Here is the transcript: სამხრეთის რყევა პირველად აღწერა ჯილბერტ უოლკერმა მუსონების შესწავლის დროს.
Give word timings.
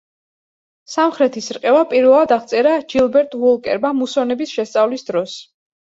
სამხრეთის 0.93 1.49
რყევა 1.57 1.83
პირველად 1.93 2.33
აღწერა 2.37 2.73
ჯილბერტ 2.95 3.39
უოლკერმა 3.43 3.93
მუსონების 3.99 4.55
შესწავლის 4.59 5.07
დროს. 5.13 5.37